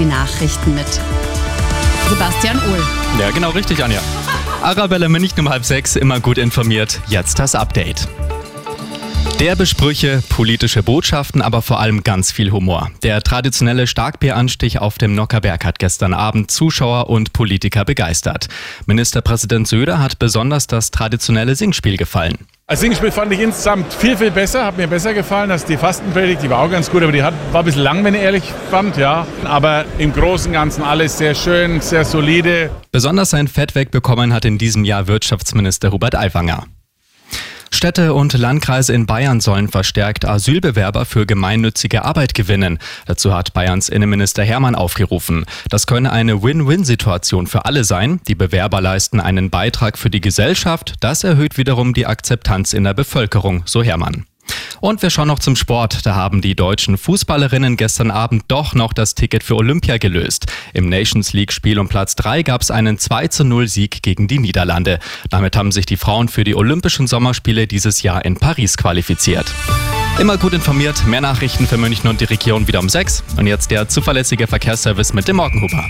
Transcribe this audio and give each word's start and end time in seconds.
die 0.00 0.06
Nachrichten 0.06 0.74
mit 0.74 0.86
Sebastian 2.08 2.56
Uhl. 2.56 2.82
Ja, 3.20 3.30
genau 3.32 3.50
richtig, 3.50 3.84
Anja. 3.84 4.00
Arabella 4.62 5.10
nicht 5.10 5.38
um 5.38 5.50
halb 5.50 5.66
sechs, 5.66 5.94
immer 5.94 6.20
gut 6.20 6.38
informiert. 6.38 7.02
Jetzt 7.08 7.38
das 7.38 7.54
Update. 7.54 8.08
Derbe 9.40 9.66
Sprüche, 9.66 10.22
politische 10.30 10.82
Botschaften, 10.82 11.42
aber 11.42 11.60
vor 11.60 11.80
allem 11.80 12.02
ganz 12.02 12.32
viel 12.32 12.50
Humor. 12.50 12.90
Der 13.02 13.22
traditionelle 13.22 13.86
Starkbieranstich 13.86 14.78
auf 14.78 14.96
dem 14.96 15.14
Nockerberg 15.14 15.66
hat 15.66 15.78
gestern 15.78 16.14
Abend 16.14 16.50
Zuschauer 16.50 17.10
und 17.10 17.34
Politiker 17.34 17.84
begeistert. 17.84 18.48
Ministerpräsident 18.86 19.68
Söder 19.68 19.98
hat 19.98 20.18
besonders 20.18 20.66
das 20.66 20.90
traditionelle 20.90 21.56
Singspiel 21.56 21.98
gefallen. 21.98 22.38
Als 22.70 22.82
Singspiel 22.82 23.10
fand 23.10 23.32
ich 23.32 23.40
insgesamt 23.40 23.92
viel, 23.92 24.16
viel 24.16 24.30
besser, 24.30 24.64
hat 24.64 24.76
mir 24.76 24.86
besser 24.86 25.12
gefallen 25.12 25.50
als 25.50 25.64
die 25.64 25.76
Fastenpredigt. 25.76 26.44
Die 26.44 26.50
war 26.50 26.60
auch 26.60 26.70
ganz 26.70 26.88
gut, 26.88 27.02
aber 27.02 27.10
die 27.10 27.20
hat, 27.20 27.34
war 27.50 27.62
ein 27.62 27.64
bisschen 27.64 27.82
lang, 27.82 28.04
wenn 28.04 28.14
ich 28.14 28.20
ehrlich 28.20 28.44
fand, 28.70 28.96
ja. 28.96 29.26
Aber 29.42 29.86
im 29.98 30.12
Großen 30.12 30.46
und 30.46 30.52
Ganzen 30.52 30.84
alles 30.84 31.18
sehr 31.18 31.34
schön, 31.34 31.80
sehr 31.80 32.04
solide. 32.04 32.70
Besonders 32.92 33.30
sein 33.30 33.48
Fett 33.48 33.74
wegbekommen 33.74 34.32
hat 34.32 34.44
in 34.44 34.56
diesem 34.56 34.84
Jahr 34.84 35.08
Wirtschaftsminister 35.08 35.90
Hubert 35.90 36.14
Aiwanger. 36.14 36.62
Städte 37.80 38.12
und 38.12 38.34
Landkreise 38.34 38.92
in 38.92 39.06
Bayern 39.06 39.40
sollen 39.40 39.68
verstärkt 39.68 40.26
Asylbewerber 40.26 41.06
für 41.06 41.24
gemeinnützige 41.24 42.04
Arbeit 42.04 42.34
gewinnen. 42.34 42.78
Dazu 43.06 43.32
hat 43.32 43.54
Bayerns 43.54 43.88
Innenminister 43.88 44.44
Hermann 44.44 44.74
aufgerufen. 44.74 45.46
Das 45.70 45.86
könne 45.86 46.12
eine 46.12 46.42
Win-Win-Situation 46.42 47.46
für 47.46 47.64
alle 47.64 47.84
sein. 47.84 48.20
Die 48.28 48.34
Bewerber 48.34 48.82
leisten 48.82 49.18
einen 49.18 49.48
Beitrag 49.48 49.96
für 49.96 50.10
die 50.10 50.20
Gesellschaft. 50.20 50.96
Das 51.00 51.24
erhöht 51.24 51.56
wiederum 51.56 51.94
die 51.94 52.04
Akzeptanz 52.04 52.74
in 52.74 52.84
der 52.84 52.92
Bevölkerung, 52.92 53.62
so 53.64 53.82
Hermann. 53.82 54.26
Und 54.80 55.02
wir 55.02 55.10
schauen 55.10 55.28
noch 55.28 55.38
zum 55.38 55.56
Sport. 55.56 56.06
Da 56.06 56.14
haben 56.14 56.40
die 56.40 56.54
deutschen 56.54 56.96
Fußballerinnen 56.96 57.76
gestern 57.76 58.10
Abend 58.10 58.44
doch 58.48 58.74
noch 58.74 58.92
das 58.92 59.14
Ticket 59.14 59.42
für 59.42 59.56
Olympia 59.56 59.98
gelöst. 59.98 60.46
Im 60.72 60.88
Nations 60.88 61.32
League 61.32 61.52
Spiel 61.52 61.78
um 61.78 61.88
Platz 61.88 62.16
3 62.16 62.42
gab 62.42 62.62
es 62.62 62.70
einen 62.70 62.98
2 62.98 63.28
zu 63.28 63.44
0 63.44 63.68
Sieg 63.68 64.02
gegen 64.02 64.28
die 64.28 64.38
Niederlande. 64.38 64.98
Damit 65.28 65.56
haben 65.56 65.72
sich 65.72 65.86
die 65.86 65.96
Frauen 65.96 66.28
für 66.28 66.44
die 66.44 66.54
Olympischen 66.54 67.06
Sommerspiele 67.06 67.66
dieses 67.66 68.02
Jahr 68.02 68.24
in 68.24 68.36
Paris 68.36 68.76
qualifiziert. 68.76 69.46
Immer 70.18 70.36
gut 70.36 70.52
informiert, 70.52 71.06
mehr 71.06 71.20
Nachrichten 71.20 71.66
für 71.66 71.78
München 71.78 72.08
und 72.08 72.20
die 72.20 72.26
Region 72.26 72.66
wieder 72.66 72.80
um 72.80 72.88
6. 72.88 73.24
Und 73.36 73.46
jetzt 73.46 73.70
der 73.70 73.88
zuverlässige 73.88 74.46
Verkehrsservice 74.46 75.12
mit 75.12 75.28
dem 75.28 75.36
Morgenhuber. 75.36 75.84